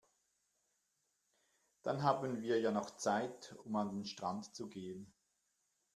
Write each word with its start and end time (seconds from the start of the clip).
Dann 1.83 2.01
haben 2.01 2.41
wir 2.41 2.59
ja 2.59 2.71
noch 2.71 2.97
Zeit, 2.97 3.55
um 3.65 3.75
an 3.75 3.89
den 3.91 4.05
Strand 4.05 4.45
zu 4.55 4.67
gehen. 4.67 5.13